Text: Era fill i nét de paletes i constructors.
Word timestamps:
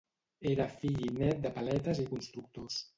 Era 0.51 0.65
fill 0.79 1.05
i 1.09 1.11
nét 1.19 1.45
de 1.47 1.55
paletes 1.61 2.05
i 2.07 2.11
constructors. 2.17 2.85